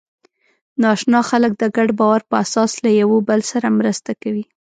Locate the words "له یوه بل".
2.83-3.39